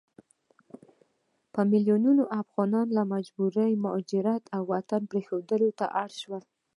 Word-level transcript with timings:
په 1.53 1.61
ميلونونو 1.71 2.23
افغانان 2.41 2.87
له 2.97 3.03
مجبوري 3.13 3.69
مهاجرت 3.83 4.43
او 4.55 4.61
وطن 4.73 5.01
پريښودو 5.11 5.57
ته 5.79 5.85
اړ 6.03 6.09
کړل 6.13 6.13
شوي 6.21 6.39